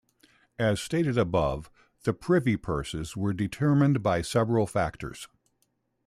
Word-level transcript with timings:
As 0.57 0.79
stated 0.81 1.15
above, 1.19 1.69
the 2.05 2.13
Privy 2.15 2.57
Purses 2.57 3.15
were 3.15 3.33
determined 3.33 4.01
by 4.01 4.23
several 4.23 4.65
factors. 4.65 5.27